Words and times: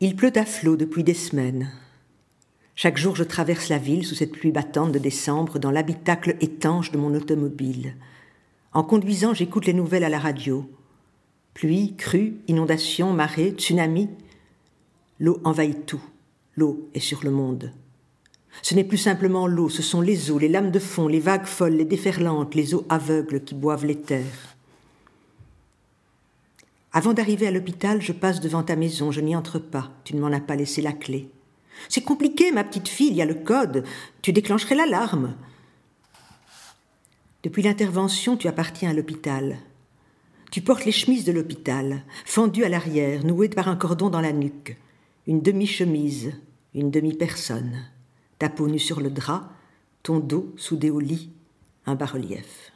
Il 0.00 0.14
pleut 0.14 0.32
à 0.36 0.44
flot 0.44 0.76
depuis 0.76 1.02
des 1.02 1.14
semaines. 1.14 1.72
Chaque 2.76 2.98
jour, 2.98 3.16
je 3.16 3.24
traverse 3.24 3.68
la 3.68 3.78
ville 3.78 4.06
sous 4.06 4.14
cette 4.14 4.30
pluie 4.30 4.52
battante 4.52 4.92
de 4.92 5.00
décembre 5.00 5.58
dans 5.58 5.72
l'habitacle 5.72 6.36
étanche 6.40 6.92
de 6.92 6.98
mon 6.98 7.12
automobile. 7.16 7.96
En 8.72 8.84
conduisant, 8.84 9.34
j'écoute 9.34 9.66
les 9.66 9.72
nouvelles 9.72 10.04
à 10.04 10.08
la 10.08 10.20
radio. 10.20 10.70
Pluie, 11.52 11.96
crue, 11.96 12.36
inondations, 12.46 13.12
marée, 13.12 13.50
tsunami. 13.56 14.08
L'eau 15.18 15.40
envahit 15.42 15.84
tout. 15.84 16.04
L'eau 16.54 16.88
est 16.94 17.00
sur 17.00 17.24
le 17.24 17.32
monde. 17.32 17.72
Ce 18.62 18.76
n'est 18.76 18.84
plus 18.84 18.98
simplement 18.98 19.48
l'eau, 19.48 19.68
ce 19.68 19.82
sont 19.82 20.00
les 20.00 20.30
eaux, 20.30 20.38
les 20.38 20.48
lames 20.48 20.70
de 20.70 20.78
fond, 20.78 21.08
les 21.08 21.18
vagues 21.18 21.46
folles, 21.46 21.74
les 21.74 21.84
déferlantes, 21.84 22.54
les 22.54 22.72
eaux 22.72 22.86
aveugles 22.88 23.42
qui 23.42 23.56
boivent 23.56 23.84
les 23.86 24.00
terres. 24.00 24.56
Avant 26.98 27.12
d'arriver 27.12 27.46
à 27.46 27.52
l'hôpital, 27.52 28.02
je 28.02 28.10
passe 28.10 28.40
devant 28.40 28.64
ta 28.64 28.74
maison, 28.74 29.12
je 29.12 29.20
n'y 29.20 29.36
entre 29.36 29.60
pas, 29.60 29.92
tu 30.02 30.16
ne 30.16 30.20
m'en 30.20 30.32
as 30.32 30.40
pas 30.40 30.56
laissé 30.56 30.82
la 30.82 30.90
clé. 30.90 31.30
C'est 31.88 32.02
compliqué, 32.02 32.50
ma 32.50 32.64
petite 32.64 32.88
fille, 32.88 33.10
il 33.10 33.14
y 33.14 33.22
a 33.22 33.24
le 33.24 33.36
code, 33.36 33.84
tu 34.20 34.32
déclencherais 34.32 34.74
l'alarme. 34.74 35.36
Depuis 37.44 37.62
l'intervention, 37.62 38.36
tu 38.36 38.48
appartiens 38.48 38.90
à 38.90 38.94
l'hôpital. 38.94 39.58
Tu 40.50 40.60
portes 40.60 40.86
les 40.86 40.90
chemises 40.90 41.24
de 41.24 41.30
l'hôpital, 41.30 42.02
fendues 42.24 42.64
à 42.64 42.68
l'arrière, 42.68 43.24
nouées 43.24 43.48
par 43.48 43.68
un 43.68 43.76
cordon 43.76 44.10
dans 44.10 44.20
la 44.20 44.32
nuque, 44.32 44.76
une 45.28 45.40
demi-chemise, 45.40 46.32
une 46.74 46.90
demi-personne, 46.90 47.78
ta 48.40 48.48
peau 48.48 48.66
nue 48.66 48.80
sur 48.80 49.00
le 49.00 49.10
drap, 49.10 49.52
ton 50.02 50.18
dos 50.18 50.52
soudé 50.56 50.90
au 50.90 50.98
lit, 50.98 51.30
un 51.86 51.94
bas-relief. 51.94 52.72